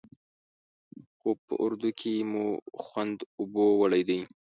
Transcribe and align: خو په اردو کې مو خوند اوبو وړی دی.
خو 1.17 1.29
په 1.45 1.53
اردو 1.63 1.89
کې 1.99 2.13
مو 2.31 2.45
خوند 2.83 3.17
اوبو 3.39 3.65
وړی 3.81 4.01
دی. 4.09 4.19